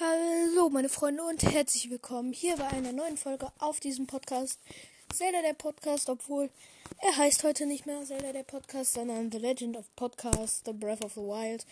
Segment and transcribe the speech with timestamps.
[0.00, 4.58] Hallo meine Freunde und herzlich willkommen hier bei einer neuen Folge auf diesem Podcast.
[5.14, 6.50] Zelda der Podcast, obwohl
[7.00, 11.04] er heißt heute nicht mehr Zelda der Podcast, sondern The Legend of Podcast, The Breath
[11.04, 11.64] of the Wild.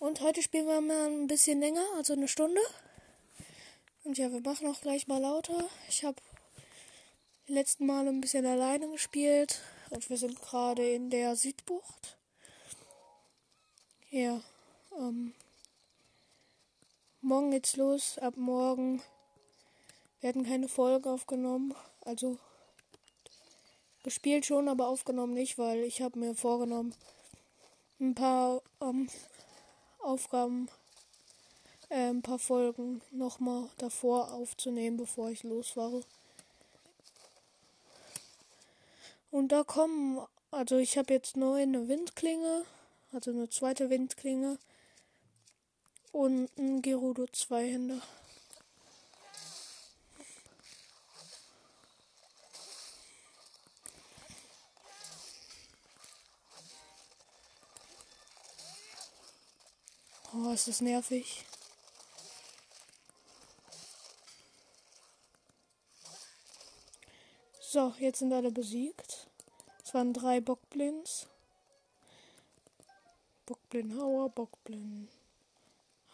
[0.00, 2.60] Und heute spielen wir mal ein bisschen länger, also eine Stunde.
[4.02, 5.70] Und ja, wir machen auch gleich mal lauter.
[5.88, 6.20] Ich habe
[7.46, 9.60] die letzten Male ein bisschen alleine gespielt
[9.90, 12.18] und wir sind gerade in der Südbucht.
[14.10, 14.40] Ja,
[14.98, 15.34] ähm
[17.26, 18.18] Morgen geht's los.
[18.18, 19.00] Ab morgen
[20.20, 21.74] werden keine Folgen aufgenommen.
[22.02, 22.36] Also
[24.02, 26.94] gespielt schon, aber aufgenommen nicht, weil ich habe mir vorgenommen,
[27.98, 29.08] ein paar ähm,
[30.00, 30.68] Aufgaben,
[31.88, 36.02] äh, ein paar Folgen nochmal davor aufzunehmen, bevor ich losfahre.
[39.30, 40.20] Und da kommen,
[40.50, 42.66] also ich habe jetzt neu eine Windklinge,
[43.12, 44.58] also eine zweite Windklinge
[46.14, 48.00] und ein Gerudo Zweihänder.
[60.32, 61.44] Oh, ist das nervig.
[67.60, 69.26] So, jetzt sind alle besiegt.
[69.82, 71.26] Es waren drei Bockblins.
[73.46, 75.08] Bockblin Hauer, Bockblin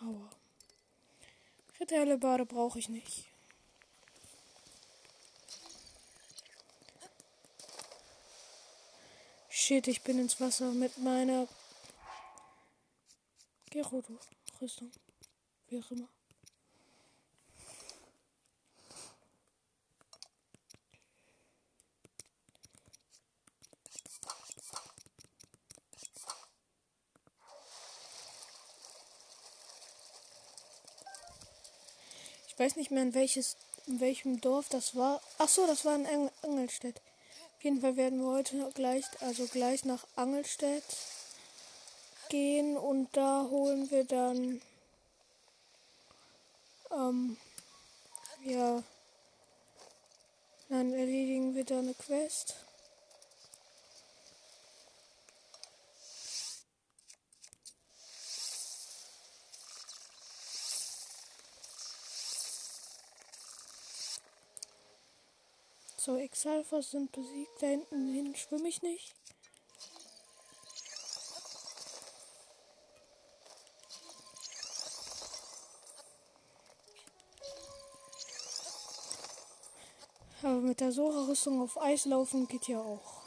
[0.02, 0.30] Aua.
[2.18, 3.26] Bade brauche ich nicht.
[9.48, 11.46] Shit, ich bin ins Wasser mit meiner
[13.70, 14.90] Gerudo-Rüstung.
[15.68, 16.08] Wie auch immer.
[32.60, 35.22] Weiß nicht mehr in welches, in welchem Dorf das war.
[35.38, 37.00] Ach so, das war in Eng Engelstedt.
[37.56, 40.84] Auf jeden Fall werden wir heute gleich, also gleich nach Angelstedt
[42.28, 44.60] gehen und da holen wir dann,
[46.92, 47.36] ähm,
[48.44, 48.82] ja,
[50.68, 52.56] dann erledigen wir da eine Quest.
[66.10, 67.62] So, Exalfas sind besiegt.
[67.62, 69.14] Da hinten hin schwimme ich nicht.
[80.42, 83.22] Aber mit der Sora-Rüstung auf Eis laufen geht ja auch.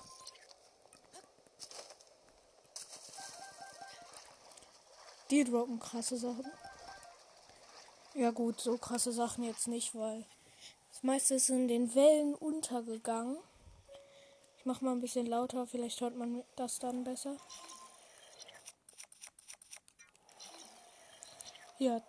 [5.30, 6.52] Die droppen krasse Sachen.
[8.14, 10.26] Ja gut, so krasse Sachen jetzt nicht, weil
[11.03, 13.38] meiste ist in den Wellen untergegangen.
[14.58, 17.38] Ich mache mal ein bisschen lauter, vielleicht hört man das dann besser.
[21.78, 22.02] Ja,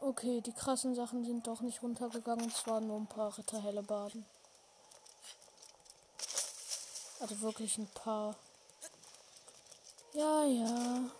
[0.00, 2.48] okay, die krassen Sachen sind doch nicht runtergegangen.
[2.48, 4.26] Es waren nur ein paar Ritterhelle Baden.
[7.20, 8.36] Also wirklich ein paar.
[10.12, 11.10] Ja, ja.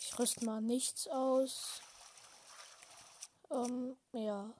[0.00, 1.80] Ich rüste mal nichts aus.
[3.50, 4.50] Ähm, ja.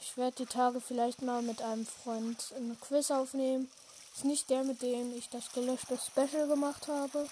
[0.00, 3.70] Ich werde die Tage vielleicht mal mit einem Freund ein Quiz aufnehmen.
[4.14, 7.28] Ist nicht der, mit dem ich das gelöschte Special gemacht habe,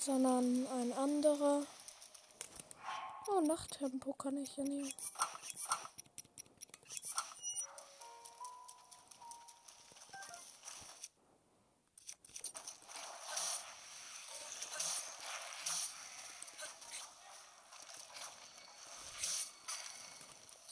[0.00, 1.62] sondern ein anderer.
[3.28, 4.92] Oh, Nachttempo kann ich ja nehmen.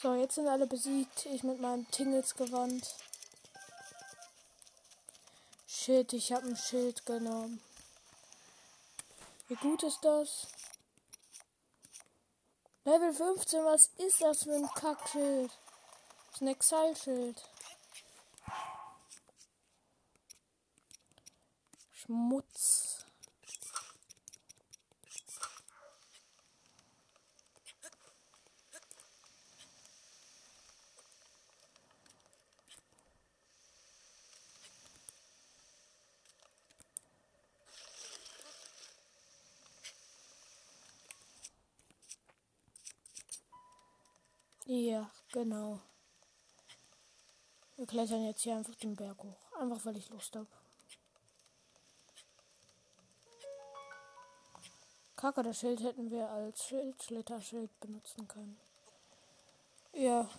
[0.01, 1.27] So, jetzt sind alle besiegt.
[1.27, 2.95] Ich mit meinem Tingles gewandt.
[5.67, 7.61] Shit, ich habe ein Schild genommen.
[9.49, 10.47] Wie gut ist das?
[12.85, 15.51] Level 15, was ist das für ein Kackschild?
[15.51, 17.43] Das ist ein Exile-Schild.
[21.93, 23.00] Schmutz.
[44.73, 45.81] Ja, genau.
[47.75, 49.59] Wir klettern jetzt hier einfach den Berg hoch.
[49.59, 50.47] Einfach weil ich Lust habe.
[55.17, 58.61] Kacke, das Schild hätten wir als Schildschlitterschild benutzen können.
[59.93, 60.31] Ja,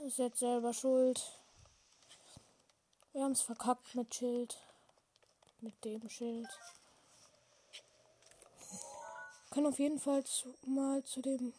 [0.00, 1.40] ist jetzt selber schuld.
[3.14, 4.58] Wir haben es verkackt mit Schild.
[5.62, 6.50] Mit dem Schild.
[9.48, 11.54] Können auf jeden Fall zu, mal zu dem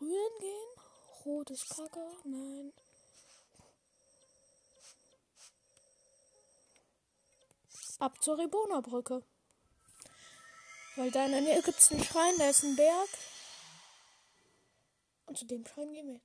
[0.00, 0.68] Grün gehen.
[1.26, 2.00] Rot ist Kacke.
[2.24, 2.72] Nein.
[7.98, 9.22] Ab zur Ribona-Brücke.
[10.96, 13.10] Weil da in der Nähe gibt es einen Schrein, da ist ein Berg.
[15.26, 16.20] Und zu dem Schrein gehen wir.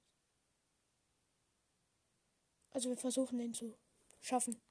[2.72, 3.78] Also wir versuchen den zu
[4.22, 4.62] schaffen.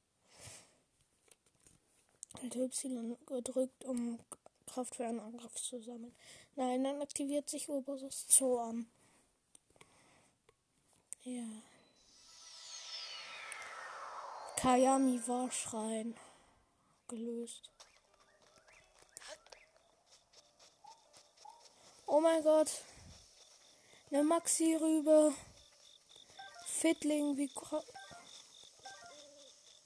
[2.41, 4.19] Alt Y gedrückt, um
[4.75, 6.15] Kraft für einen Angriff zu sammeln.
[6.57, 8.87] Nein, dann aktiviert sich oberes Zoo an.
[11.23, 11.45] Ja.
[14.57, 16.17] Kayami war Schrein.
[17.07, 17.71] Gelöst.
[22.07, 22.71] Oh mein Gott.
[24.11, 25.33] Eine Maxi-Rübe.
[26.67, 27.49] Fiddling, wie,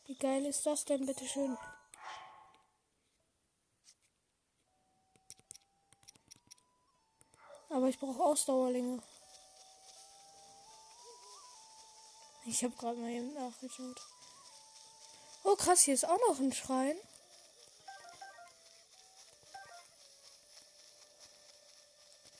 [0.07, 1.59] wie geil ist das denn, bitteschön?
[7.71, 9.03] Aber ich brauche Ausdauerlinge.
[12.47, 14.01] Ich habe gerade mal eben nachgeschaut.
[15.45, 16.97] Oh krass, hier ist auch noch ein Schrein.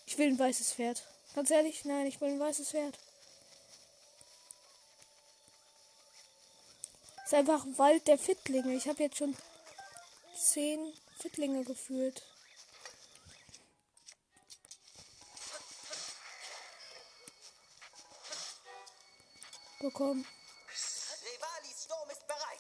[0.07, 1.03] Ich will ein weißes Pferd.
[1.35, 2.99] Ganz ehrlich, nein, ich will ein weißes Pferd.
[7.29, 8.75] ist einfach ein Wald der Fittlinge.
[8.75, 9.37] Ich habe jetzt schon
[10.35, 12.23] zehn Fittlinge gefühlt.
[19.81, 20.27] Bekommen.
[21.23, 22.59] Rivalis Sturm ist bereit.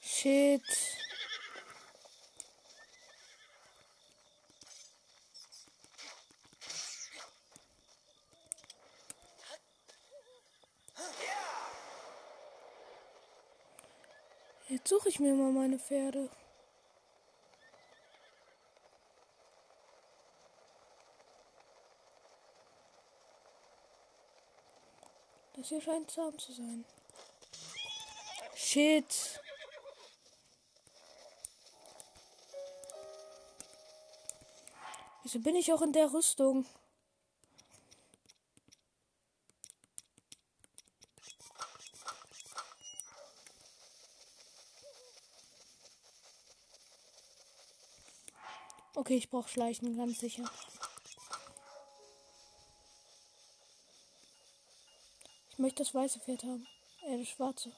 [0.00, 0.92] Shit.
[14.72, 16.28] Jetzt suche ich mir mal meine Pferde.
[25.54, 26.84] Das hier scheint zahm zu sein.
[28.56, 29.40] Shit.
[35.22, 36.66] Wieso bin ich auch in der Rüstung?
[49.12, 50.50] Okay, ich brauche Schleichen, ganz sicher.
[55.50, 56.66] Ich möchte das weiße Pferd haben.
[57.02, 57.72] Äh, das schwarze.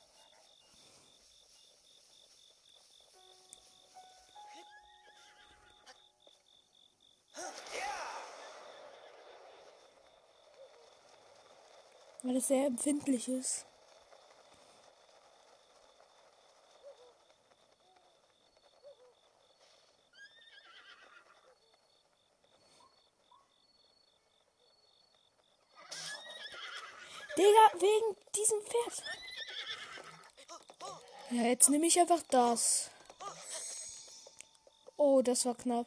[12.23, 13.67] Weil es sehr empfindlich ist.
[27.37, 29.03] Digga, wegen diesem Pferd.
[31.31, 32.91] Ja, jetzt nehme ich einfach das.
[34.97, 35.87] Oh, das war knapp.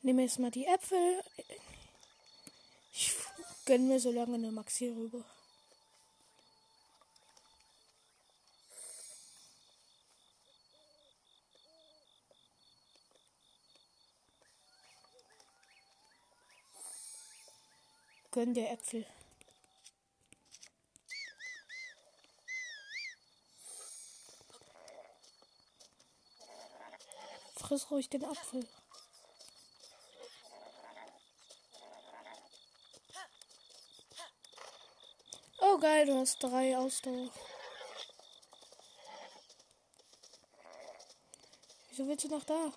[0.00, 1.24] Nehme jetzt mal die Äpfel.
[2.92, 3.16] Ich
[3.66, 5.24] gönne mir so lange eine Maxi rüber.
[18.38, 19.04] Gönn dir Äpfel.
[27.56, 28.64] Friss ruhig den Apfel.
[35.60, 37.32] Oh geil, du hast drei Ausdauer.
[41.88, 42.72] Wieso willst du noch da?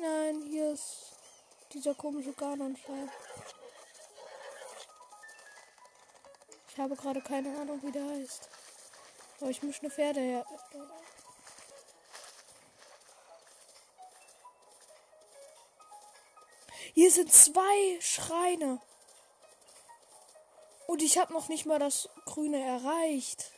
[0.00, 1.12] Nein, hier ist
[1.80, 3.08] dieser komische Ganon-Schlag.
[6.80, 8.48] habe gerade keine Ahnung, wie der heißt.
[9.40, 10.46] Aber ich muss eine Pferde her.
[16.94, 18.80] Hier sind zwei Schreine.
[20.86, 23.52] Und ich habe noch nicht mal das Grüne erreicht.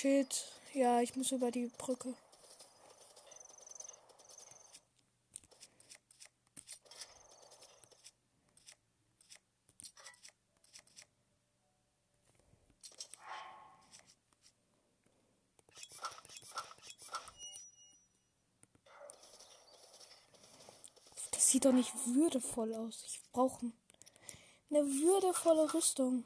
[0.00, 0.46] Shit.
[0.72, 2.14] Ja, ich muss über die Brücke.
[21.30, 23.04] Das sieht doch nicht würdevoll aus.
[23.06, 23.70] Ich brauche
[24.70, 26.24] eine würdevolle Rüstung.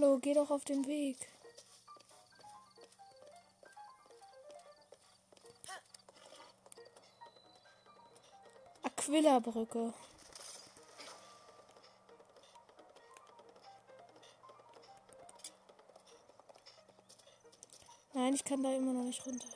[0.00, 1.16] Hallo, geh doch auf den Weg.
[8.84, 9.92] Aquila-Brücke.
[18.14, 19.48] Nein, ich kann da immer noch nicht runter.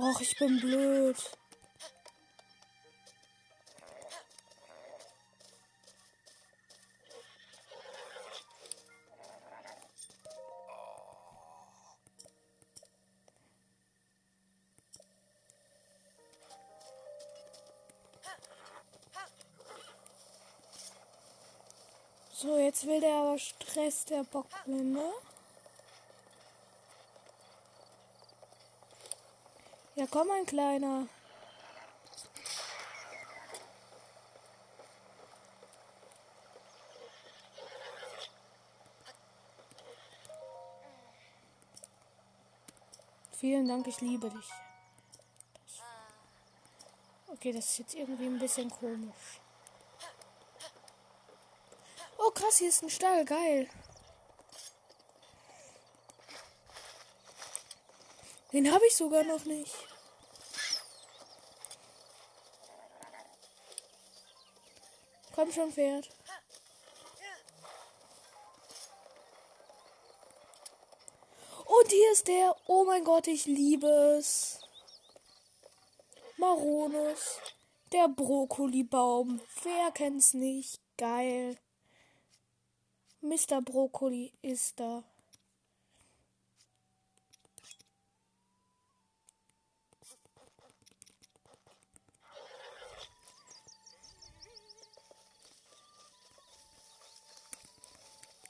[0.00, 1.16] Och, ich bin blöd.
[22.32, 25.02] So, jetzt will der aber Stress, der Bockblinde.
[30.10, 31.06] Komm, mein Kleiner.
[43.32, 44.50] Vielen Dank, ich liebe dich.
[47.28, 49.40] Okay, das ist jetzt irgendwie ein bisschen komisch.
[52.18, 53.24] Oh, krass, hier ist ein Stall.
[53.24, 53.68] Geil.
[58.52, 59.72] Den habe ich sogar noch nicht.
[65.38, 66.08] Komm schon, Pferd.
[71.64, 72.56] Und hier ist der.
[72.66, 73.86] Oh mein Gott, ich liebe
[74.18, 74.58] es.
[76.38, 77.38] Maronus.
[77.92, 79.40] Der Brokkolibaum.
[79.62, 80.80] Wer kennt's nicht?
[80.96, 81.56] Geil.
[83.20, 83.62] Mr.
[83.62, 85.04] Brokkoli ist da.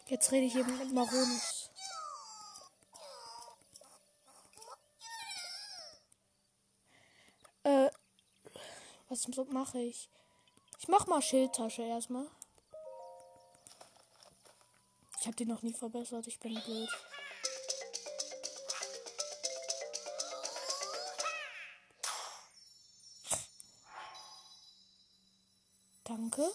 [0.08, 1.70] Jetzt rede ich eben mit Maronus.
[7.62, 7.90] Äh,
[9.10, 10.08] was mache ich?
[10.78, 12.26] Ich mach mal Schildtasche erstmal.
[15.20, 16.88] Ich habe die noch nie verbessert, ich bin blöd.
[26.04, 26.50] Danke.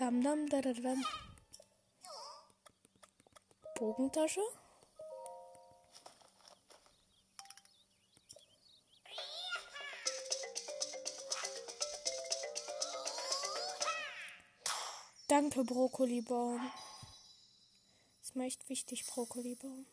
[0.00, 1.04] Dam dam da da dam.
[3.78, 4.40] Bogentasche.
[15.28, 16.72] Danke, Brokkolibaum.
[18.22, 19.84] Ist mir echt wichtig, Brokkolibaum.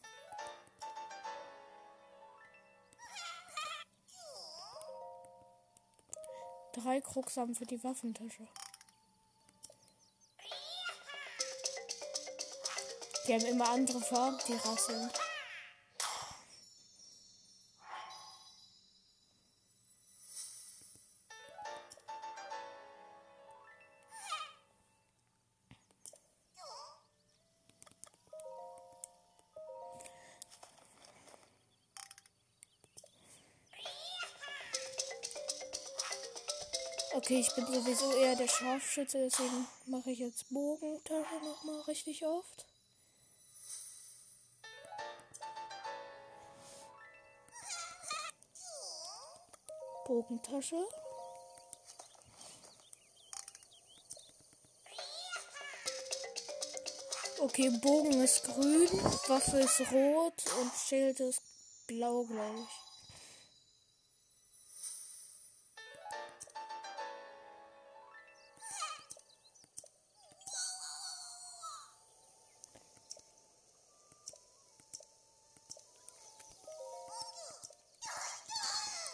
[6.72, 8.48] Drei Kruxam für die Waffentasche.
[13.28, 15.10] Die haben immer andere Farben, die rasseln.
[37.14, 42.66] Okay, ich bin sowieso eher der Scharfschütze, deswegen mache ich jetzt Bogentasche nochmal richtig oft.
[50.18, 50.76] Bogentasche.
[57.40, 58.90] Okay, Bogen ist grün,
[59.28, 61.44] Waffe ist rot und Schild ist
[61.86, 62.87] blau, glaube ich.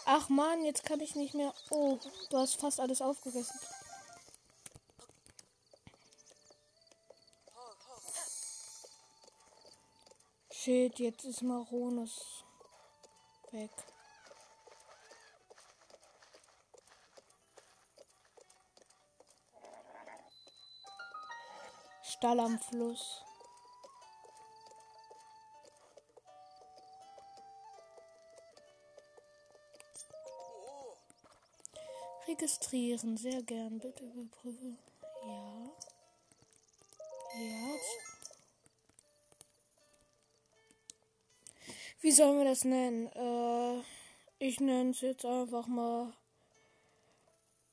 [0.06, 1.52] Ach man, jetzt kann ich nicht mehr.
[1.70, 1.98] Oh,
[2.30, 3.58] du hast fast alles aufgegessen.
[10.50, 12.44] Shit, jetzt ist Maronus
[13.50, 13.70] weg.
[22.02, 23.22] Stall am Fluss.
[32.34, 33.78] Registrieren, sehr gern.
[33.78, 34.76] Bitte überprüfe.
[35.24, 35.70] Ja.
[37.38, 37.74] Ja.
[42.00, 43.06] Wie sollen wir das nennen?
[43.06, 43.82] Äh,
[44.40, 46.12] ich nenne es jetzt einfach mal.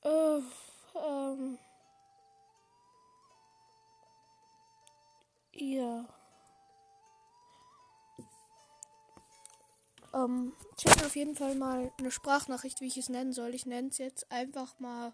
[0.04, 0.38] Äh,
[0.94, 1.58] ähm.
[5.54, 6.21] Ja.
[10.14, 13.54] Ähm, ich habe auf jeden Fall mal eine Sprachnachricht, wie ich es nennen soll.
[13.54, 15.12] Ich nenne es jetzt einfach mal.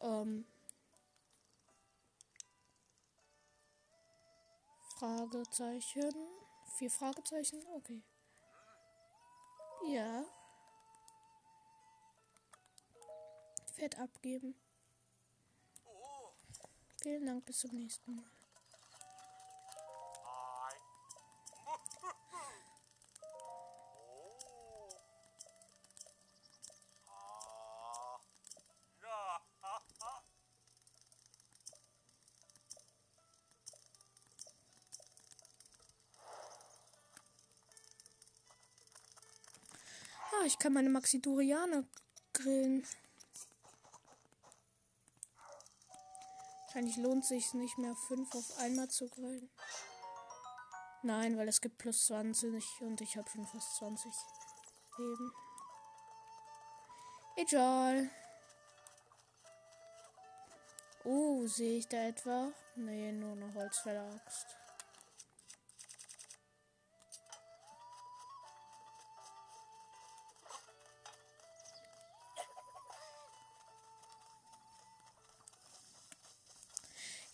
[0.00, 0.46] Ähm,
[4.98, 6.12] Fragezeichen.
[6.76, 7.62] Vier Fragezeichen?
[7.74, 8.02] Okay.
[9.88, 10.24] Ja.
[13.74, 14.54] Fett abgeben.
[17.02, 18.39] Vielen Dank, bis zum nächsten Mal.
[40.60, 41.84] Kann meine Maxidurianer
[42.34, 42.86] grillen.
[46.66, 49.50] Wahrscheinlich lohnt sich nicht mehr, fünf auf einmal zu grillen.
[51.02, 54.12] Nein, weil es gibt plus 20 und ich habe schon fast 20
[54.98, 55.32] Leben.
[57.36, 58.10] Egal.
[61.04, 62.52] Oh, sehe ich da etwa?
[62.76, 64.59] Nee, nur eine Holzfäller-Axt.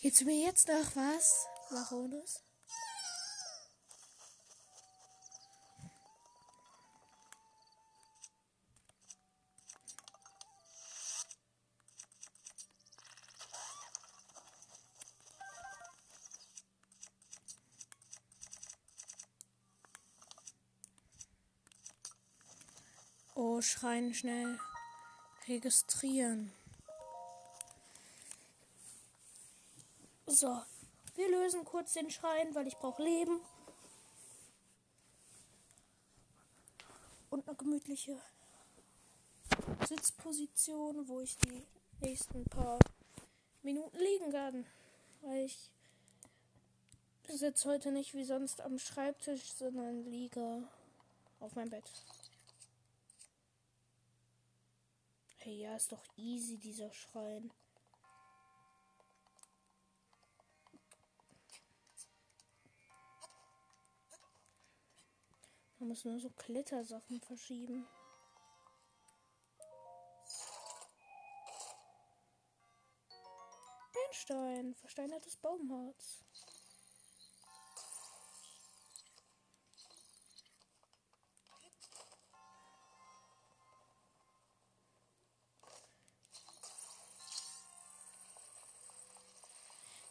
[0.06, 2.40] Gibt's mir jetzt noch was, Maronus?
[23.34, 24.56] Oh, schreien schnell.
[25.48, 26.52] Registrieren.
[30.38, 30.62] So,
[31.14, 33.40] wir lösen kurz den Schrein, weil ich brauche Leben.
[37.30, 38.20] Und eine gemütliche
[39.88, 41.66] Sitzposition, wo ich die
[42.02, 42.78] nächsten paar
[43.62, 44.66] Minuten liegen kann.
[45.22, 45.70] Weil ich
[47.28, 50.68] sitze heute nicht wie sonst am Schreibtisch, sondern liege
[51.40, 51.90] auf meinem Bett.
[55.38, 57.50] Hey, ja, ist doch easy, dieser Schrein.
[65.78, 67.86] Man muss nur so Klettersachen verschieben.
[73.92, 76.24] Bernstein, versteinertes Baumharz.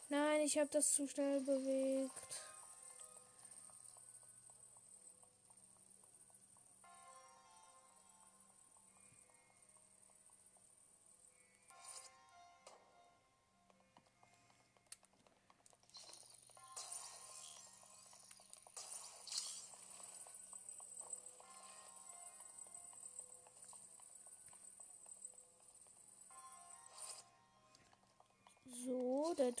[0.08, 2.55] Nein, ich habe das zu schnell bewegt.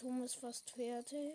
[0.06, 1.34] Turm ist fast fertig.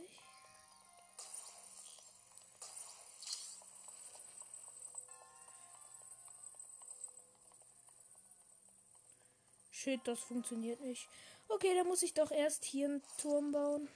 [9.74, 11.10] Shit, das funktioniert nicht.
[11.50, 13.90] Okay, dann muss ich doch erst hier einen Turm bauen.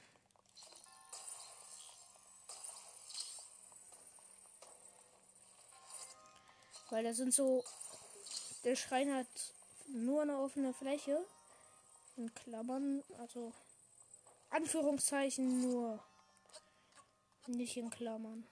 [6.89, 7.63] Weil da sind so.
[8.65, 9.27] Der Schrein hat
[9.87, 11.25] nur eine offene Fläche.
[12.17, 13.53] In Klammern, also
[14.55, 16.01] Anführungszeichen nur.
[17.47, 18.47] Nicht in Klammern.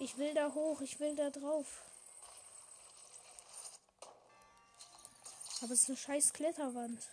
[0.00, 1.82] Ich will da hoch, ich will da drauf.
[5.62, 7.08] Aber es ist eine scheiß Kletterwand.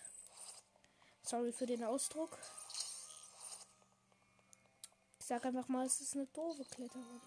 [1.27, 2.37] Sorry für den Ausdruck.
[5.17, 7.23] Ich sag einfach mal, es ist eine doofe Kletterwand.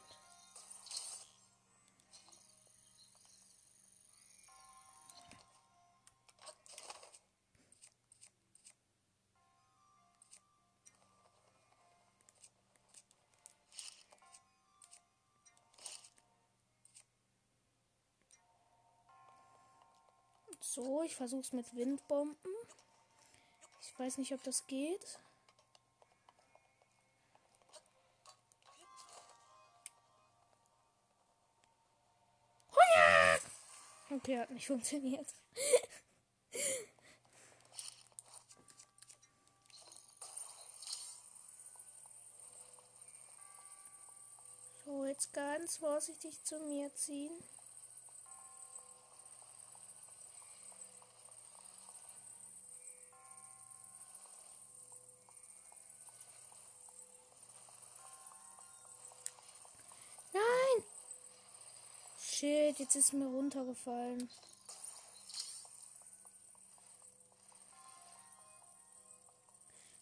[20.60, 22.54] So, ich versuch's mit Windbomben.
[23.90, 25.18] Ich weiß nicht, ob das geht.
[34.10, 35.26] Okay, hat nicht funktioniert.
[44.84, 47.32] so, jetzt ganz vorsichtig zu mir ziehen.
[62.78, 64.30] Jetzt ist mir runtergefallen.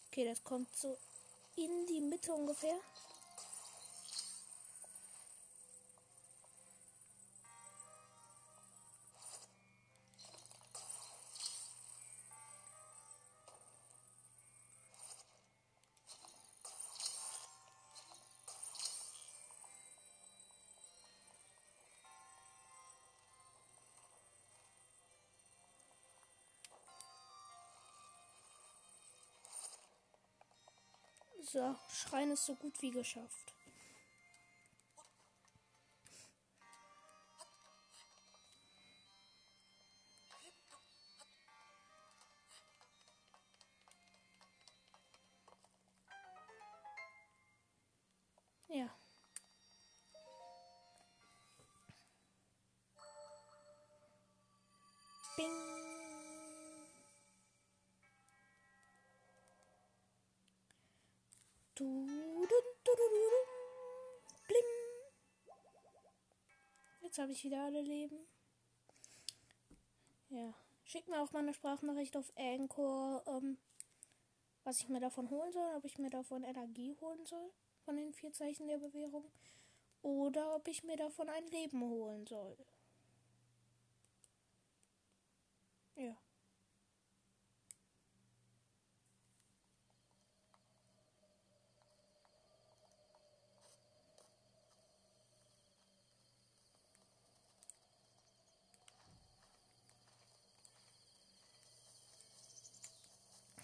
[0.07, 0.95] Okay, das kommt so
[1.55, 2.77] in die Mitte ungefähr.
[31.49, 33.53] So, Schrein ist so gut wie geschafft.
[61.77, 62.91] Du, du, du,
[64.47, 64.61] Bling.
[67.01, 68.17] Jetzt habe ich wieder alle Leben.
[70.29, 70.55] Ja.
[70.85, 73.59] Schickt mir auch mal eine Sprachnachricht auf Anchor, ähm,
[74.63, 75.75] was ich mir davon holen soll.
[75.75, 77.51] Ob ich mir davon Energie holen soll.
[77.85, 79.31] Von den vier Zeichen der Bewährung.
[80.01, 82.57] Oder ob ich mir davon ein Leben holen soll.
[85.95, 86.17] Ja.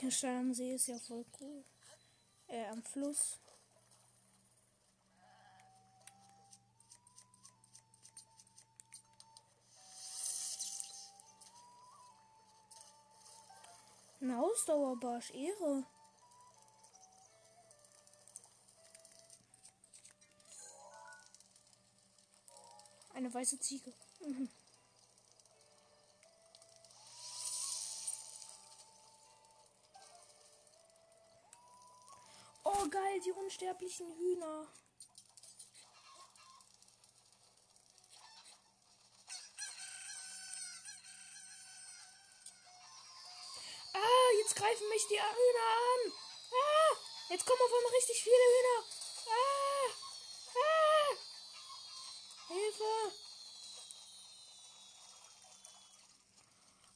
[0.03, 1.63] Der Stein am See ist ja voll cool.
[2.47, 3.39] Äh, am Fluss.
[14.19, 15.85] Ein Ausdauerbarsch, Ehre.
[23.13, 23.93] Eine weiße Ziege.
[24.19, 24.49] Mhm.
[32.75, 34.67] Oh geil, die unsterblichen Hühner.
[43.93, 46.13] Ah, jetzt greifen mich die Hühner an.
[46.51, 46.97] Ah,
[47.29, 48.85] jetzt kommen auf einmal richtig viele Hühner.
[49.29, 49.89] Ah,
[50.55, 51.17] ah.
[52.47, 53.13] Hilfe.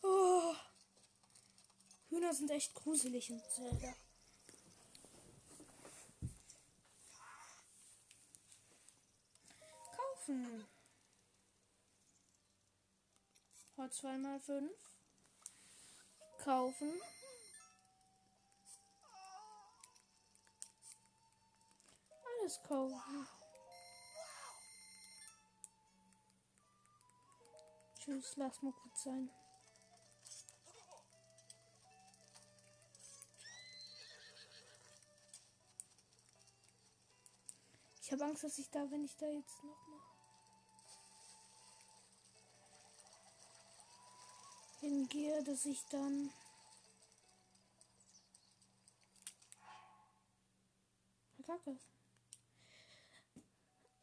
[0.02, 0.56] Oh.
[2.10, 3.94] Hühner sind echt gruselig in Zelda.
[10.28, 10.68] Kaufen.
[13.76, 14.72] Vor 2 mal 5.
[16.44, 17.02] Kaufen.
[22.42, 23.28] Alles kaufen.
[27.98, 29.30] Tschüss, lass mal gut sein.
[38.02, 40.16] Ich habe Angst, dass ich da, wenn ich da jetzt noch
[44.88, 46.32] hingehe, dass ich dann
[51.45, 51.78] Kacke.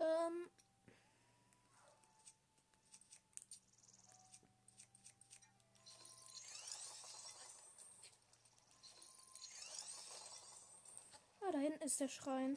[0.01, 0.51] Ähm
[11.41, 12.57] Ah, da hinten ist der Schrein.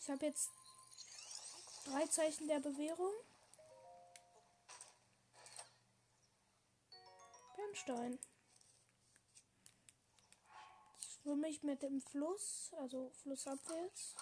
[0.00, 0.50] Ich habe jetzt
[1.84, 3.12] drei Zeichen der Bewährung.
[7.64, 8.18] Bernstein.
[11.00, 14.14] Jetzt schwimme ich mit dem Fluss, also flussabwärts.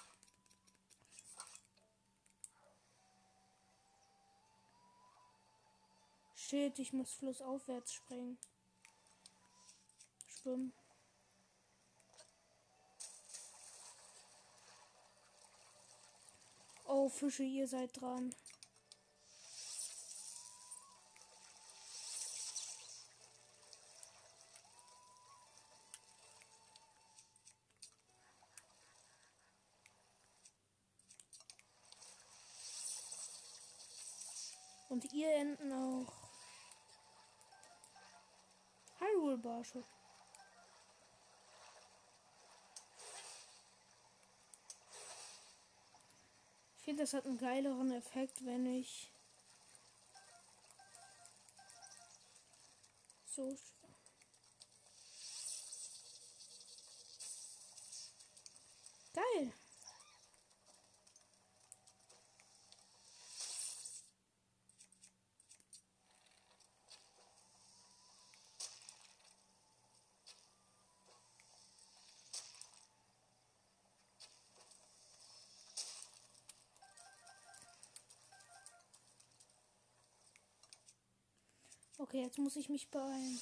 [6.34, 8.38] Shit, ich muss flussaufwärts springen.
[10.28, 10.72] Schwimmen.
[16.86, 18.34] Oh, Fische, ihr seid dran.
[34.92, 36.12] Und ihr Enten auch.
[38.98, 39.82] Hyrule Barsche.
[46.76, 49.10] Ich finde, das hat einen geileren Effekt, wenn ich
[53.24, 53.56] so
[59.14, 59.54] geil.
[82.02, 83.40] Okay, jetzt muss ich mich beeilen.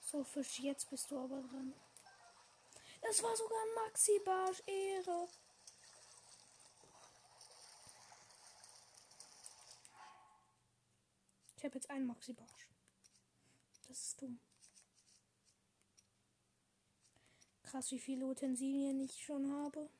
[0.00, 1.72] So, Fisch, jetzt bist du aber dran.
[3.02, 5.28] Das war sogar ein Maxi-Barsch, Ehre.
[11.66, 12.68] Habe jetzt einen Maxi-Barsch.
[13.88, 14.38] Das ist dumm.
[17.62, 19.90] Krass, wie viele Utensilien ich schon habe.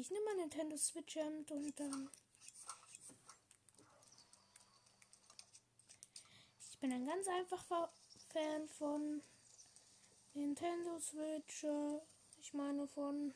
[0.00, 2.10] Ich nehme mal Nintendo Switch und dann.
[6.70, 7.92] Ich bin ein ganz einfacher
[8.32, 9.22] Fan von
[10.32, 11.66] Nintendo Switch.
[12.38, 13.34] Ich meine von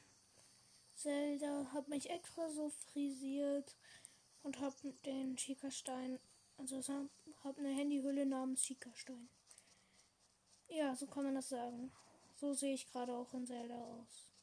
[0.95, 1.71] Zelda.
[1.75, 3.77] Hab mich extra so frisiert
[4.43, 4.75] und hab
[5.05, 6.19] den Chica-Stein.
[6.57, 6.81] Also
[7.43, 9.29] hab eine Handyhülle namens Chica-Stein.
[10.69, 11.93] Ja, so kann man das sagen.
[12.37, 14.34] So sehe ich gerade auch in Zelda aus.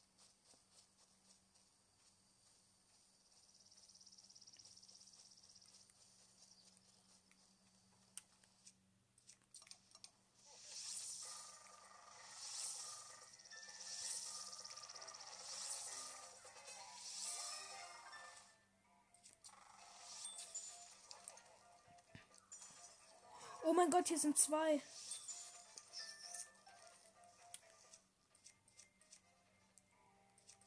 [23.82, 24.80] Mein Gott, hier sind zwei.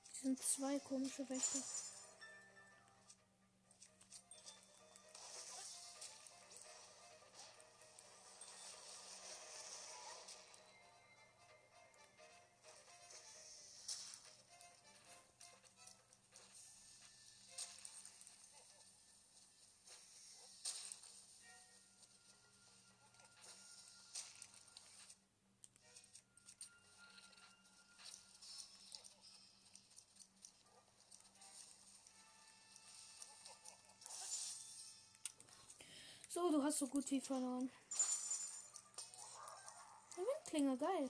[0.04, 1.60] Hier sind zwei komische Wächter.
[36.46, 37.72] So, du hast so gut wie verloren.
[40.16, 41.10] Eine Windklinge, geil.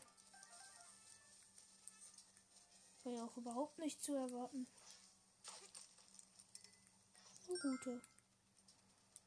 [3.03, 4.65] War ja auch überhaupt nicht zu erwarten.
[7.49, 8.01] Eine gute.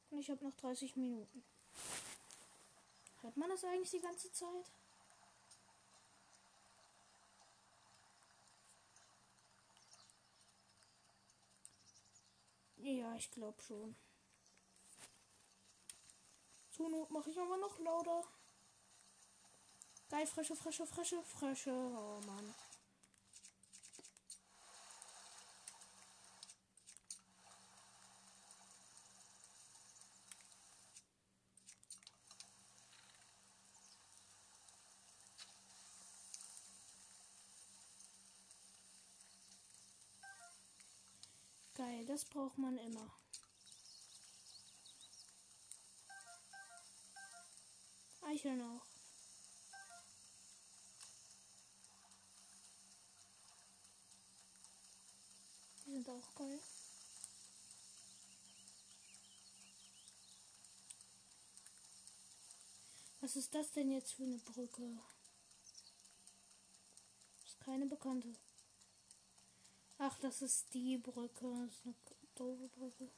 [0.09, 1.45] Und ich habe noch 30 Minuten.
[3.21, 4.73] Hört man das eigentlich die ganze Zeit?
[12.79, 13.95] Ja, ich glaube schon.
[16.79, 18.23] Zur Not mache ich aber noch lauter.
[20.11, 21.73] Geil, frische, frische, frische, frische.
[21.73, 22.55] Oh Mann.
[41.75, 43.11] Geil, das braucht man immer.
[48.39, 48.87] Eicheln auch.
[55.85, 56.61] Die sind auch geil.
[63.21, 64.99] Was ist das denn jetzt für eine Brücke?
[67.45, 68.33] Ist keine bekannte.
[69.99, 71.67] Ach, das ist die Brücke.
[71.67, 71.95] Das ist eine
[72.37, 73.11] doofe Brücke.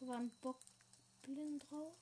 [0.00, 1.94] Da war ein Bockblin drauf.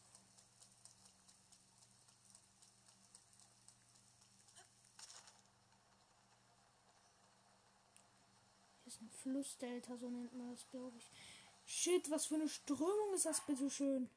[8.84, 11.10] Hier ist ein Flussdelta, so nennt man das, glaube ich.
[11.64, 14.10] Shit, was für eine Strömung ist das bitte schön?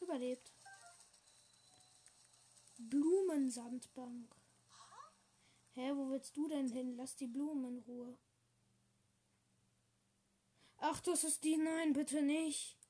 [0.00, 0.52] Überlebt.
[2.78, 4.34] Blumensandbank.
[5.74, 6.96] Hä, wo willst du denn hin?
[6.96, 8.18] Lass die Blumen in Ruhe.
[10.78, 11.56] Ach, das ist die.
[11.56, 12.81] Nein, bitte nicht.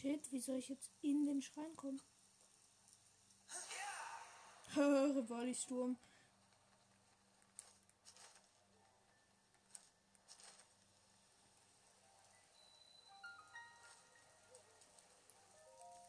[0.00, 2.00] Shit, wie soll ich jetzt in den Schrein kommen?
[4.76, 5.98] Rivali-Sturm.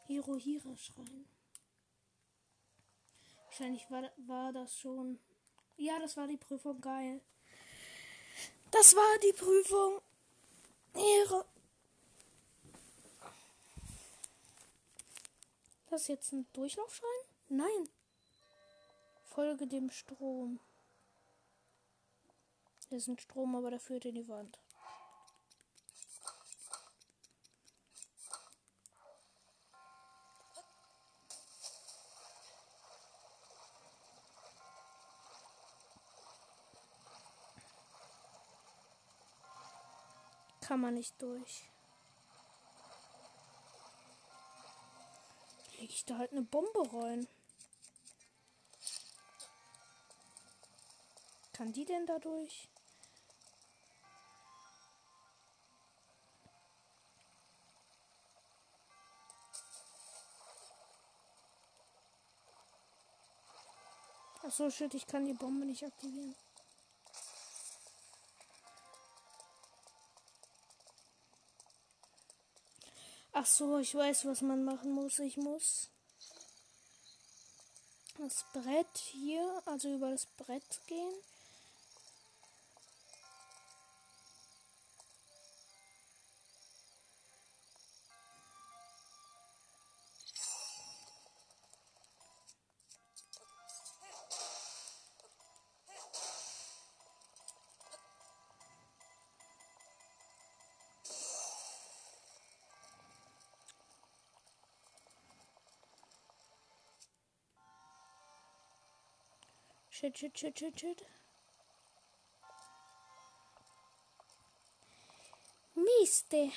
[0.06, 1.25] Hirohira-Schrein.
[3.45, 5.19] Wahrscheinlich war, war das schon.
[5.78, 6.80] Ja, das war die Prüfung.
[6.80, 7.21] Geil.
[8.69, 9.99] Das war die Prüfung.
[10.93, 11.43] Hero
[15.89, 17.10] Das ist jetzt ein Durchlaufschrein?
[17.49, 17.89] Nein.
[19.25, 20.60] Folge dem Strom.
[22.89, 24.60] Das ist ein Strom, aber der führt in die Wand.
[40.62, 41.67] Kann man nicht durch.
[45.89, 47.28] Leg ich da halt eine Bombe rein.
[51.52, 52.69] Kann die denn dadurch?
[64.43, 66.35] Achso, shit, ich kann die Bombe nicht aktivieren.
[73.32, 75.19] Ach so, ich weiß, was man machen muss.
[75.19, 75.90] Ich muss
[78.17, 81.13] das Brett hier, also über das Brett gehen.
[110.00, 111.06] Shit, shit, shit, shit, shit.
[115.75, 116.54] Miste.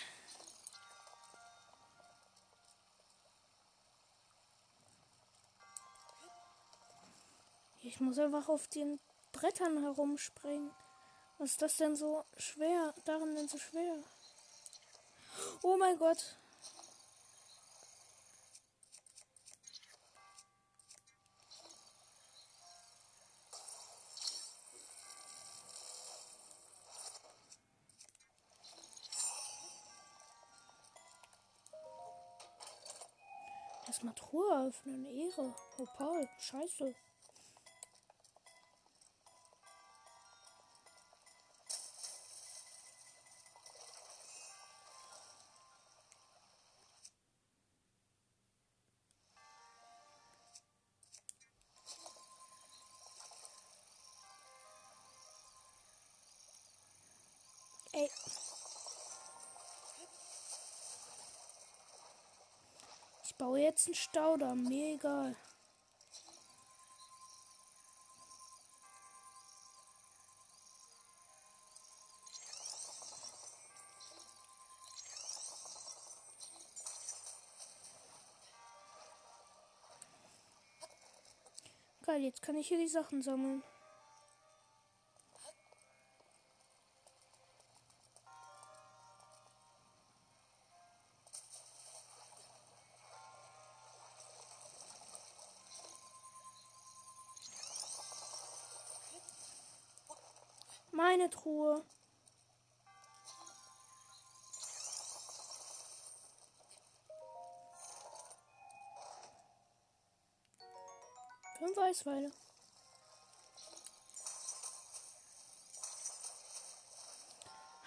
[7.82, 9.00] Ich muss einfach auf den
[9.32, 10.70] Brettern herumspringen.
[11.38, 12.94] Was ist das denn so schwer?
[13.04, 14.04] Darin denn so schwer?
[15.64, 16.38] Oh mein Gott.
[34.02, 35.54] Erstmal Truhe öffnen, Ehre.
[35.78, 36.92] Oh Paul, scheiße.
[63.72, 65.34] Jetzt einen Staudamm, mir egal.
[82.04, 83.62] Geil, jetzt kann ich hier die Sachen sammeln.
[100.92, 101.82] Meine Truhe.
[111.58, 112.30] Fünf Eisweile.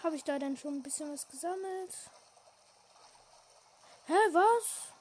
[0.02, 1.94] Habe ich da denn schon ein bisschen was gesammelt?
[4.08, 4.95] Hä, was?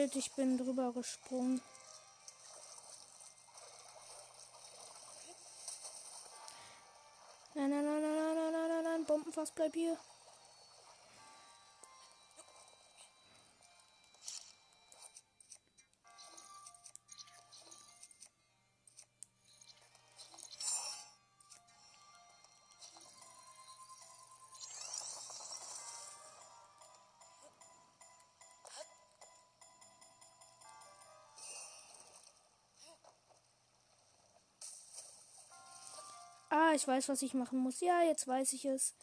[0.00, 1.60] Schild, ich bin drüber gesprungen.
[7.54, 9.98] Nein, nein, nein, nein, nein, nein, nein, nein, nein, Bombenfass, bleib hier.
[36.80, 37.80] Ich weiß, was ich machen muss.
[37.80, 38.94] Ja, jetzt weiß ich es.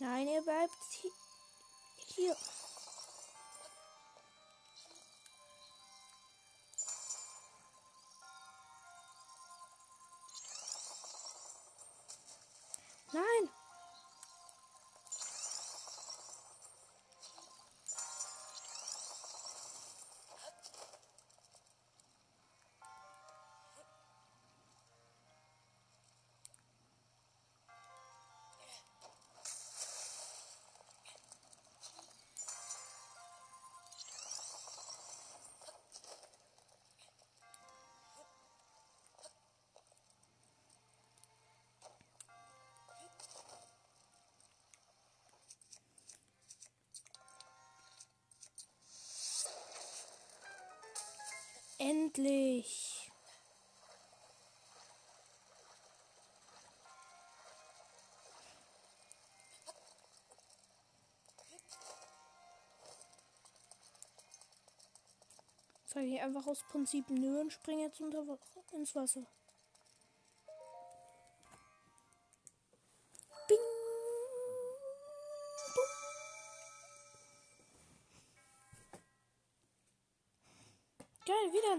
[0.00, 0.72] Nein, ihr bleibt
[1.02, 1.12] hi-
[2.14, 2.36] hier.
[13.12, 13.50] Nein.
[51.86, 53.12] Endlich.
[65.84, 68.24] Sag ich einfach aus Prinzip nö und springe jetzt unter
[68.72, 69.26] ins Wasser.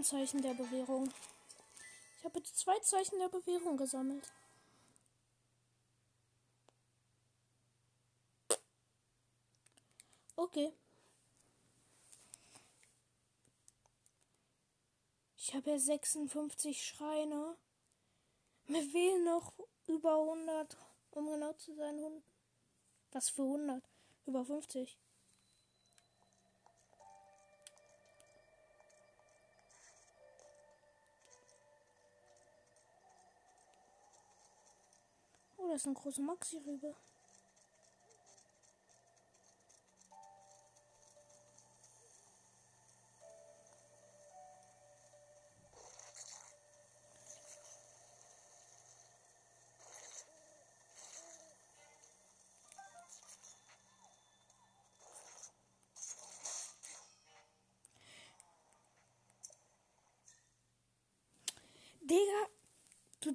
[0.06, 1.12] Zeichen der Bewährung.
[2.20, 4.32] Ich habe jetzt zwei Zeichen der Bewährung gesammelt.
[10.36, 10.72] Okay.
[15.38, 17.58] Ich habe ja 56 Schreine.
[18.68, 19.53] Mir fehlen noch
[19.88, 20.78] über 100,
[21.12, 22.24] um genau zu sein.
[23.12, 23.84] Was für 100?
[24.28, 24.99] Über 50.
[35.76, 36.21] Oh, das ist eine große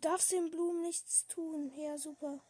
[0.00, 1.72] darfst den Blumen nichts tun.
[1.76, 2.40] Ja, super.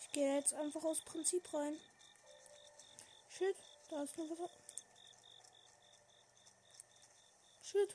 [0.00, 1.76] Ich gehe jetzt einfach aus Prinzip rein.
[3.28, 3.56] Shit,
[3.88, 4.50] da ist noch was.
[7.62, 7.94] Shit.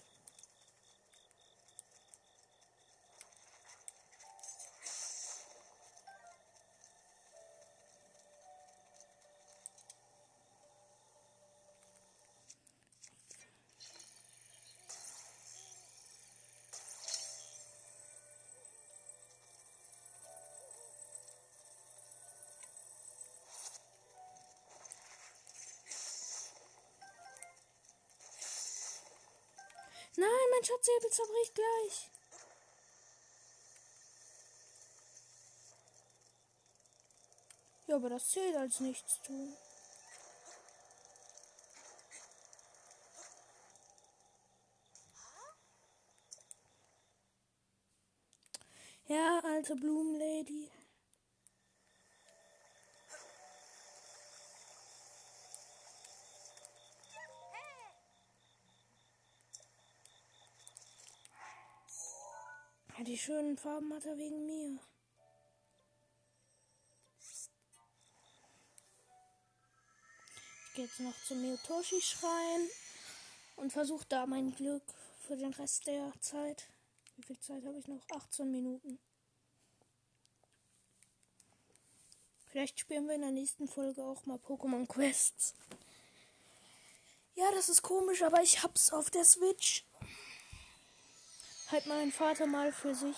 [30.65, 32.09] Schatzsäbel zerbricht gleich.
[37.87, 39.55] Ja, aber das zählt als nichts tun.
[49.07, 50.71] Ja, alte Blumenlady.
[62.97, 64.77] Ja, die schönen Farben hat er wegen mir.
[70.67, 72.69] Ich gehe jetzt noch zum Miyotoshi-Schrein
[73.55, 74.83] und versuche da mein Glück
[75.25, 76.67] für den Rest der Zeit.
[77.15, 78.01] Wie viel Zeit habe ich noch?
[78.09, 78.99] 18 Minuten.
[82.49, 85.53] Vielleicht spielen wir in der nächsten Folge auch mal Pokémon Quests.
[87.35, 89.84] Ja, das ist komisch, aber ich hab's auf der Switch
[91.67, 93.17] hat mein Vater mal für sich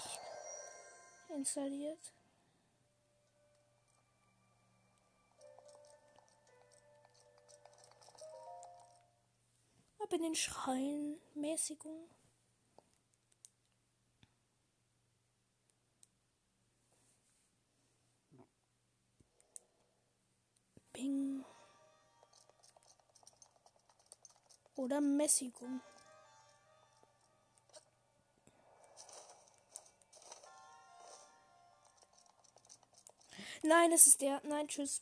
[1.29, 2.13] installiert.
[9.99, 12.09] Ab in den Schrein, Mäßigung.
[20.93, 21.43] Bing.
[24.75, 25.81] Oder Mäßigung.
[33.63, 34.41] Nein, es ist der.
[34.43, 35.01] Nein, tschüss.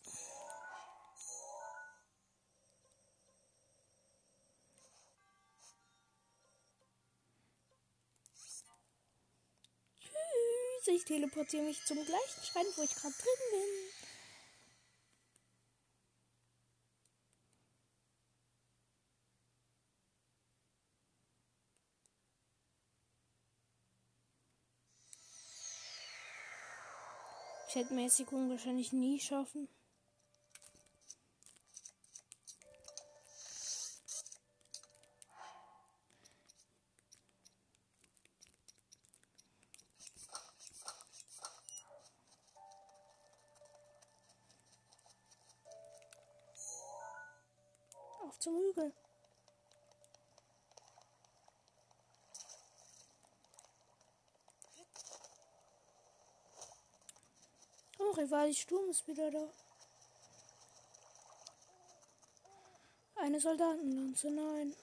[9.99, 10.87] Tschüss.
[10.87, 14.04] Ich teleportiere mich zum gleichen Schrein, wo ich gerade drin bin.
[27.75, 29.67] Chatmäßigung wahrscheinlich nie schaffen.
[58.35, 59.47] Oh, Rivali Sturm ist wieder da.
[63.15, 64.75] Eine Soldatenlanze, nein.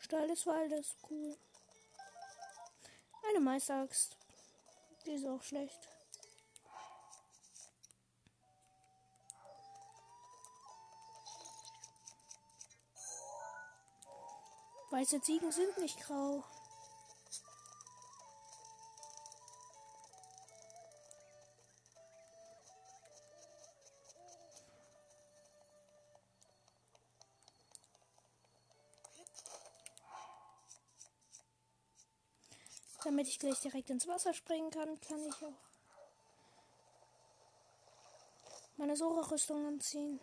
[0.00, 1.34] Stall des Waldes, cool.
[3.30, 4.18] Eine Meisteraxt.
[5.06, 5.88] Die ist auch schlecht.
[14.90, 16.44] Weiße Ziegen sind nicht grau.
[33.20, 35.52] damit ich gleich direkt ins Wasser springen kann, kann ich auch
[38.78, 40.18] meine Sora-Rüstung anziehen.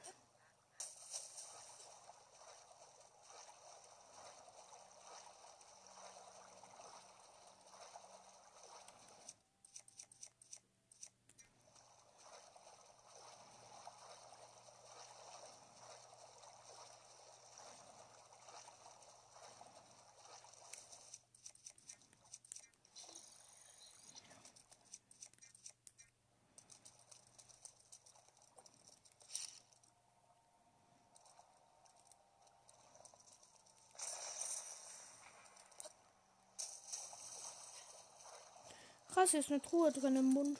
[39.28, 40.58] Krass, hier ist eine Truhe drin im Mund.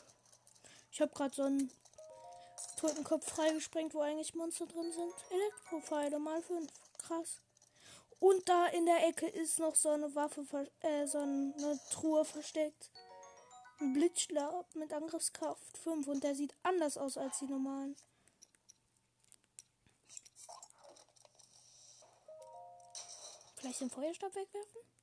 [0.92, 1.72] Ich habe gerade so einen
[2.76, 5.14] Totenkopf freigesprengt, wo eigentlich Monster drin sind.
[5.30, 6.70] Elektropfeile mal 5.
[6.98, 7.40] Krass.
[8.20, 10.46] Und da in der Ecke ist noch so eine Waffe,
[10.82, 12.92] äh, so eine Truhe versteckt.
[13.80, 17.96] Ein Blitzschlag mit Angriffskraft 5 und der sieht anders aus als die normalen.
[23.56, 24.97] Vielleicht den Feuerstab wegwerfen?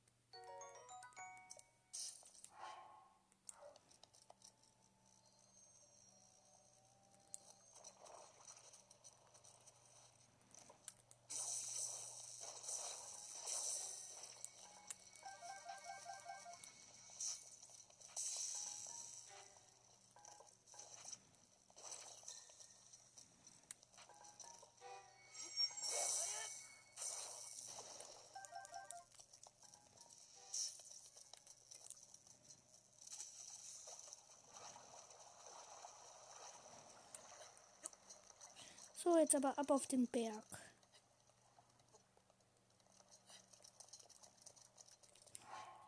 [39.05, 40.43] So, jetzt aber ab auf den Berg.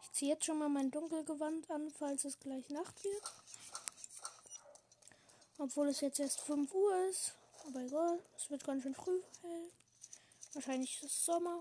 [0.03, 3.34] Ich ziehe jetzt schon mal mein Dunkelgewand an, falls es gleich Nacht wird.
[5.57, 7.34] Obwohl es jetzt erst 5 Uhr ist.
[7.65, 9.72] Aber egal, es wird ganz schön früh hell.
[10.53, 11.59] Wahrscheinlich ist es Sommer.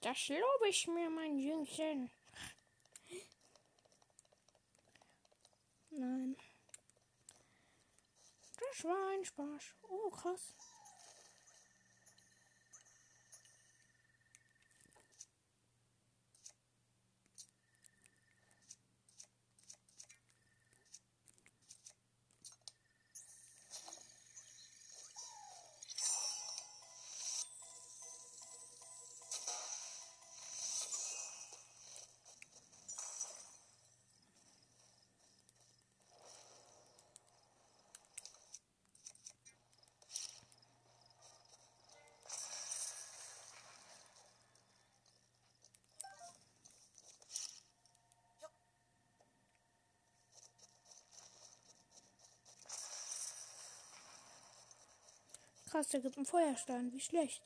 [0.00, 2.10] Das lobe ich mir, mein Jüngchen.
[5.90, 6.36] Nein.
[8.74, 9.76] Das war ein Spaß.
[9.88, 10.52] Oh, krass.
[55.84, 56.92] Krass, der gibt einen Feuerstein.
[56.92, 57.42] Wie schlecht.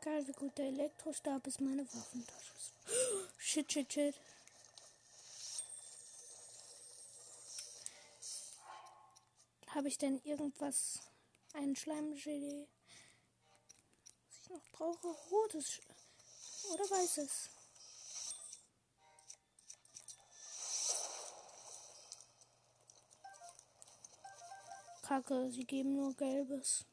[0.00, 2.52] Geil, wie gut der Elektrostab ist meine Waffentasche.
[3.38, 4.14] Shit, shit, shit.
[9.68, 11.00] Habe ich denn irgendwas
[11.54, 12.66] ein Schleimgelee.
[14.26, 15.08] Was ich noch brauche?
[15.30, 15.80] Rotes
[16.72, 17.50] oder weißes.
[25.02, 26.84] Kacke, sie geben nur gelbes.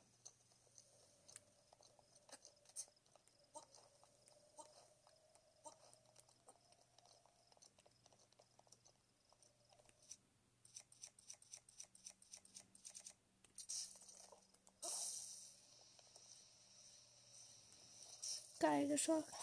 [18.62, 19.34] Geil geschafft.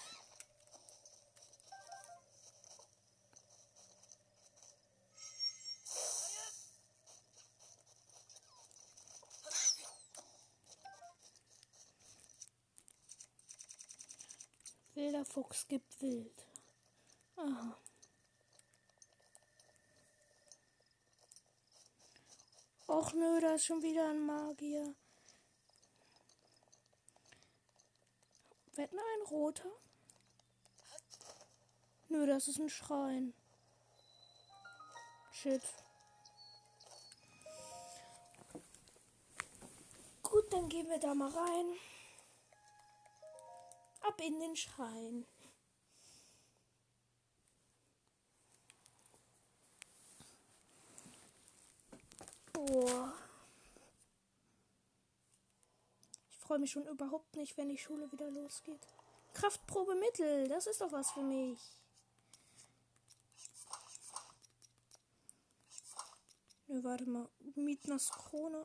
[14.95, 16.47] Wilder Fuchs gibt wild.
[17.37, 17.77] Aha.
[22.87, 24.95] Och nö, da ist schon wieder ein Magier.
[28.79, 29.73] Wetten ein roter?
[32.09, 33.35] Nö, das ist ein Schrein.
[35.33, 35.63] Shit.
[40.23, 41.77] Gut, dann gehen wir da mal rein.
[44.03, 45.27] Ab in den Schrein.
[52.53, 53.13] Boah.
[56.31, 58.81] Ich freue mich schon überhaupt nicht, wenn die Schule wieder losgeht.
[59.35, 61.59] Kraftprobe Mittel, das ist doch was für mich.
[66.69, 67.29] Ne, warte mal.
[67.55, 68.65] Mietners Krone.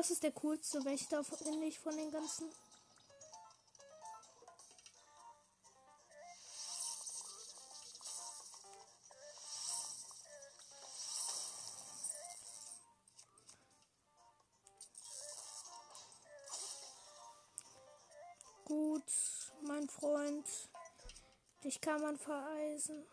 [0.00, 2.50] Das ist der coolste Wächter, finde ich, von den ganzen.
[18.64, 19.02] Gut,
[19.60, 20.46] mein Freund.
[21.62, 23.06] Dich kann man vereisen.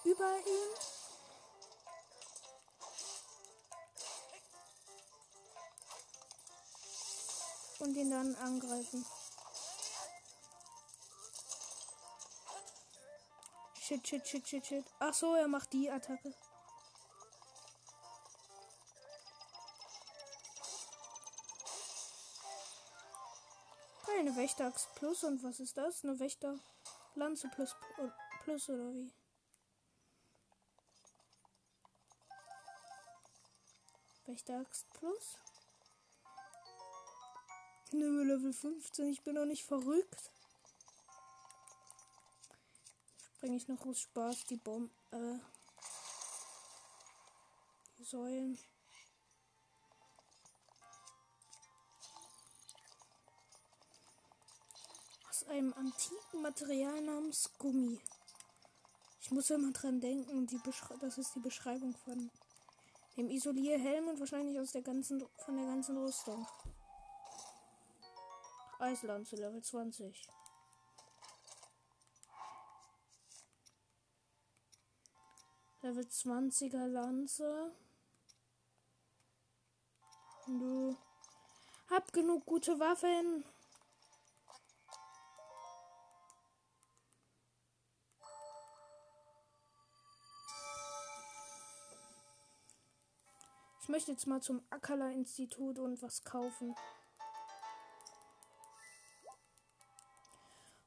[0.05, 0.69] über ihn.
[7.79, 9.07] Und ihn dann angreifen.
[13.81, 14.85] Shit, shit, shit, shit, shit.
[14.99, 16.35] Ach so, er macht die Attacke.
[24.35, 26.03] Eine Wächteraxt Plus und was ist das?
[26.03, 27.77] Eine Wächterlanze plus,
[28.43, 29.13] plus oder wie?
[34.27, 35.39] Wächteraxt Plus?
[37.93, 40.33] Nö, Level 15, ich bin noch nicht verrückt.
[43.37, 45.39] Springe ich noch aus Spaß die Bomben, äh,
[47.99, 48.59] die Säulen.
[55.49, 58.01] Einem antiken Material namens Gummi.
[59.21, 60.61] Ich muss immer dran denken, die
[61.01, 62.31] das ist die Beschreibung von
[63.17, 66.47] dem Isolierhelm und wahrscheinlich aus der ganzen von der ganzen Rüstung.
[68.79, 70.29] Eislanze Level 20.
[75.83, 77.73] Level 20er Lanze.
[80.47, 80.97] Du
[81.91, 83.45] hab genug gute Waffen.
[93.85, 96.75] Ich möchte jetzt mal zum Akala-Institut und was kaufen.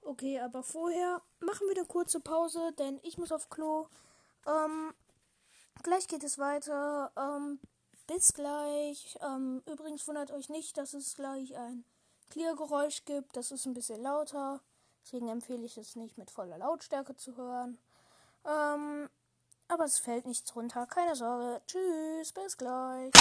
[0.01, 3.87] Okay, aber vorher machen wir eine kurze Pause, denn ich muss auf Klo.
[4.47, 4.95] Ähm,
[5.83, 7.11] gleich geht es weiter.
[7.15, 7.59] Ähm,
[8.07, 9.15] bis gleich.
[9.21, 11.85] Ähm, übrigens wundert euch nicht, dass es gleich ein
[12.31, 13.37] Klirrgeräusch gibt.
[13.37, 14.59] Das ist ein bisschen lauter.
[15.03, 17.77] Deswegen empfehle ich es nicht mit voller Lautstärke zu hören.
[18.43, 19.07] Ähm,
[19.67, 20.85] aber es fällt nichts runter.
[20.87, 21.61] Keine Sorge.
[21.67, 23.11] Tschüss, bis gleich.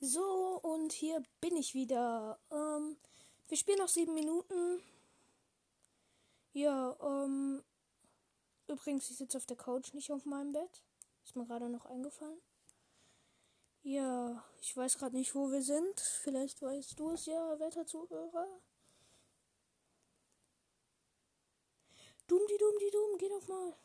[0.00, 2.38] So, und hier bin ich wieder.
[2.50, 2.96] Ähm,
[3.48, 4.82] wir spielen noch sieben Minuten.
[6.52, 7.64] Ja, ähm.
[8.66, 10.82] Übrigens, ich sitze auf der Couch, nicht auf meinem Bett.
[11.24, 12.40] Ist mir gerade noch eingefallen.
[13.82, 16.00] Ja, ich weiß gerade nicht, wo wir sind.
[16.00, 18.46] Vielleicht weißt du es ja, Wetterzuhörer.
[22.26, 23.76] Dumm, die dumm, die geh doch mal.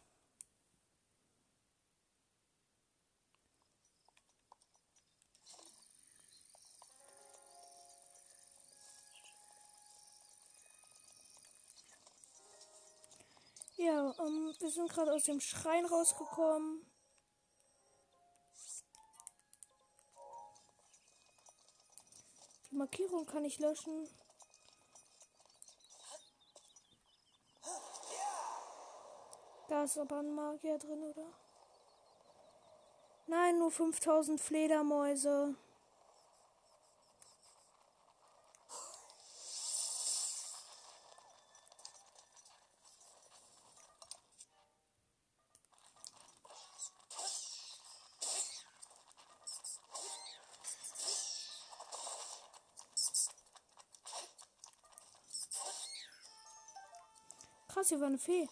[13.82, 16.86] Ja, ähm, wir sind gerade aus dem Schrein rausgekommen.
[22.70, 24.06] Die Markierung kann ich löschen.
[29.70, 31.32] Da ist aber ein Magier drin, oder?
[33.28, 35.56] Nein, nur 5000 Fledermäuse.
[57.90, 58.48] Krass, hier war eine Fee.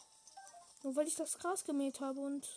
[0.84, 2.48] Nur weil ich das Gras gemäht habe und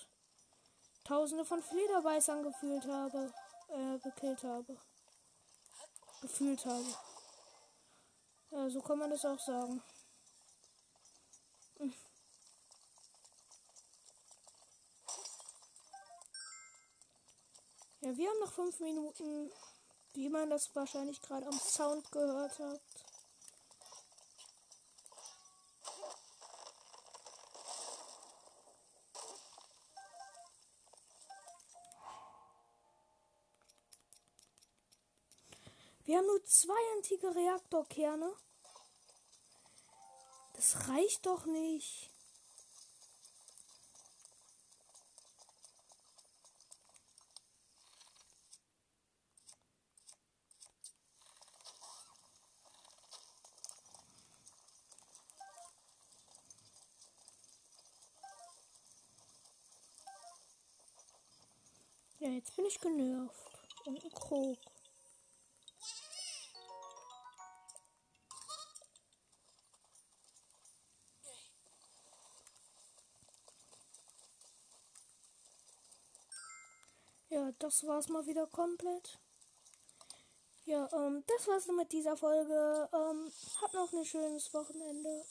[1.05, 3.33] tausende von Flederbeißern gefühlt habe.
[3.68, 4.76] Äh, gekillt habe.
[6.22, 6.95] Gefühlt habe.
[8.51, 9.83] Ja, so kann man das auch sagen.
[11.78, 11.95] Hm.
[18.01, 19.53] Ja, wir haben noch fünf Minuten,
[20.14, 22.81] wie man das wahrscheinlich gerade am Sound gehört hat.
[36.11, 38.34] Wir haben nur zwei antike Reaktorkerne.
[40.54, 42.11] Das reicht doch nicht.
[62.18, 63.61] Ja, jetzt bin ich genervt.
[63.84, 64.58] Und ein Krog.
[77.61, 79.18] Das war's mal wieder komplett.
[80.64, 82.88] Ja, ähm, das war's mit dieser Folge.
[82.92, 85.24] Ähm, habt noch ein schönes Wochenende.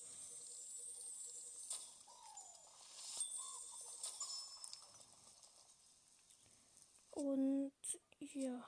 [7.11, 7.71] Und
[8.19, 8.63] ja.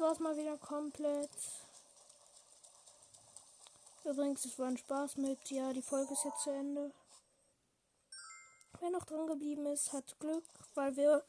[0.00, 1.30] Das war's mal wieder komplett.
[4.04, 5.50] Übrigens, es war ein Spaß mit.
[5.50, 6.90] Ja, die Folge ist jetzt zu Ende.
[8.80, 10.44] Wer noch dran geblieben ist, hat Glück,
[10.74, 11.22] weil wir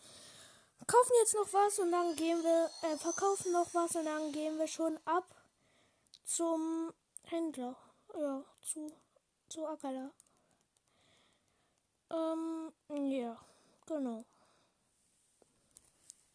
[0.88, 4.57] kaufen jetzt noch was und dann gehen wir, äh, verkaufen noch was und dann gehen
[4.57, 5.26] wir schon ab
[6.24, 6.93] zum
[7.24, 7.76] Händler.
[8.17, 8.89] Ja, zu,
[9.49, 10.11] zu Akala.
[12.09, 13.38] Ähm, ja,
[13.86, 14.24] genau.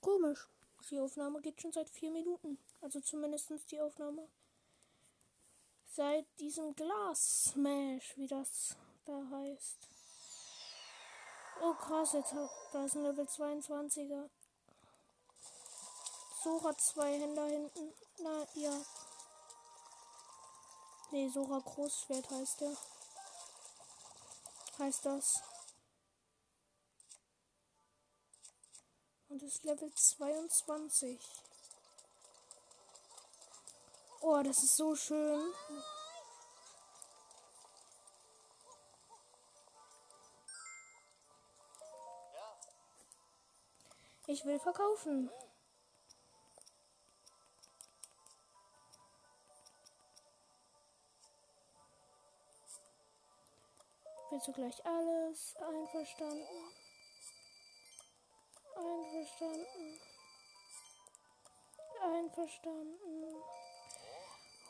[0.02, 0.46] Komisch.
[0.90, 2.58] Die Aufnahme geht schon seit vier Minuten.
[2.80, 4.28] Also zumindest die Aufnahme.
[5.84, 9.88] Seit diesem Glas Smash, wie das da heißt.
[11.60, 12.34] Oh krass, jetzt
[12.72, 14.28] da ist ein Level 22er.
[16.44, 17.92] Sora zwei Hände hinten.
[18.18, 18.80] Na ja.
[21.10, 22.76] Nee, Sora Großschwert heißt der.
[24.78, 25.42] Heißt das.
[29.36, 31.20] Und ist Level 22.
[34.22, 35.52] Oh, das ist so schön.
[44.26, 45.30] Ich will verkaufen.
[54.30, 56.75] Willst du gleich alles einverstanden?
[58.76, 60.00] Einverstanden.
[62.02, 63.34] Einverstanden.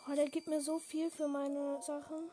[0.09, 2.31] Oh, der gibt mir so viel für meine Sachen.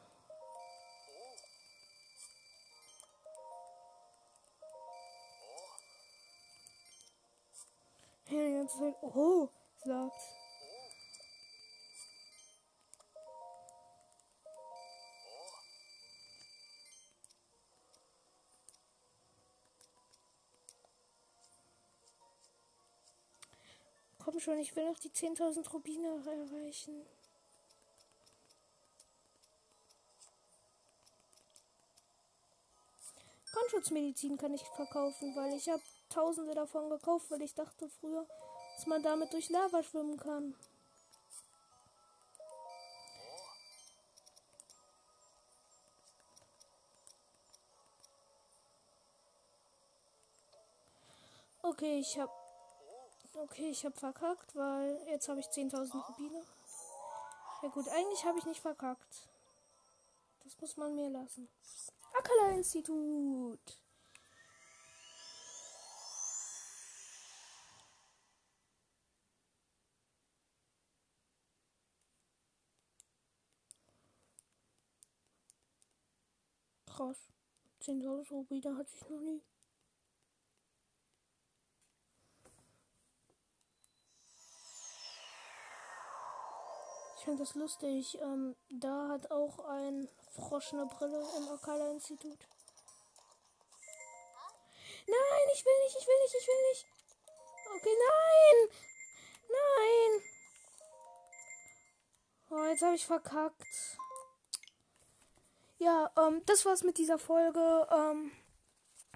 [8.30, 9.50] Ja, die ganze Zeit, oh,
[9.84, 10.43] sagt.
[24.34, 27.06] Komm schon, ich will noch die 10.000 Rubine erreichen.
[33.52, 38.26] Brandschutzmedizin kann ich verkaufen, weil ich habe tausende davon gekauft, weil ich dachte früher,
[38.76, 40.56] dass man damit durch Lava schwimmen kann.
[51.62, 52.43] Okay, ich habe
[53.36, 56.44] Okay, ich habe verkackt, weil jetzt habe ich 10.000 Rubine.
[57.64, 59.28] Ja gut, eigentlich habe ich nicht verkackt.
[60.44, 61.50] Das muss man mir lassen.
[62.14, 63.80] Akala-Institut.
[76.86, 77.18] Krass.
[77.82, 79.42] 10.000 Rubine hatte ich noch nie.
[87.24, 88.20] Ich finde das lustig.
[88.22, 92.38] Ähm, da hat auch ein Frosch eine Brille im Akala-Institut.
[95.08, 96.86] Nein, ich will nicht, ich will nicht, ich will nicht.
[97.78, 98.70] Okay, nein!
[99.48, 100.22] Nein!
[102.50, 103.98] Oh, jetzt habe ich verkackt.
[105.78, 107.88] Ja, ähm, das war's mit dieser Folge.
[107.90, 108.34] Ähm,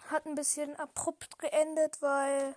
[0.09, 2.55] hat ein bisschen abrupt geendet, weil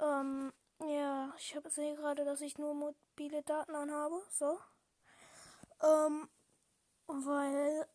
[0.00, 2.74] ähm, ja, ich sehe gerade, dass ich nur
[3.20, 4.22] mobile Daten anhabe.
[4.30, 4.58] So.
[5.82, 6.28] Ähm,
[7.06, 7.86] weil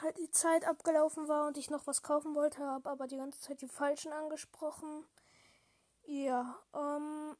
[0.00, 3.40] halt die Zeit abgelaufen war und ich noch was kaufen wollte, habe aber die ganze
[3.40, 5.04] Zeit die falschen angesprochen.
[6.04, 7.36] Ja, ähm,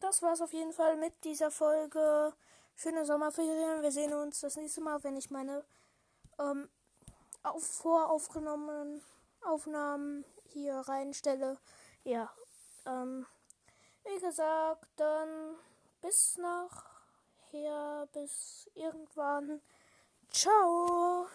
[0.00, 2.32] das war's auf jeden Fall mit dieser Folge.
[2.74, 3.82] Schöne Sommerferien.
[3.82, 5.64] Wir sehen uns das nächste Mal, wenn ich meine
[6.38, 6.68] ähm,
[7.42, 9.02] auf, voraufgenommenen
[9.44, 11.58] Aufnahmen hier reinstelle.
[12.04, 12.32] Ja,
[12.86, 13.26] ähm,
[14.04, 15.56] wie gesagt, dann
[16.02, 19.60] bis nachher, bis irgendwann.
[20.30, 21.26] Ciao.